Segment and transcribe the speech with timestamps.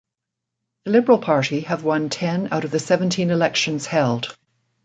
[0.85, 4.35] The Liberal party have won ten out of the seventeen elections held.